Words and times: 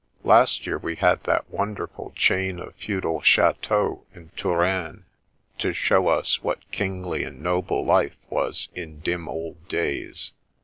Last 0.23 0.65
year 0.65 0.79
we 0.79 0.95
had 0.95 1.25
that 1.25 1.47
wonderful 1.51 2.11
chain 2.15 2.57
of 2.59 2.73
feudal 2.73 3.21
cha 3.21 3.51
teaux 3.51 4.03
in 4.15 4.29
Touraine, 4.35 5.03
to 5.59 5.73
show 5.73 6.07
us 6.07 6.41
what 6.41 6.71
kingly 6.71 7.23
and 7.23 7.39
noble 7.39 7.85
life 7.85 8.15
was 8.27 8.69
in 8.73 9.01
dim 9.01 9.29
old 9.29 9.67
days. 9.67 10.33